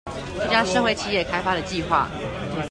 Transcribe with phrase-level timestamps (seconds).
[0.35, 2.07] 這家社會企業開發的計畫